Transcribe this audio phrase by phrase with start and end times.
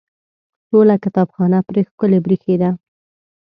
[0.69, 2.69] ټوله کتابخانه پرې ښکلې برېښېده.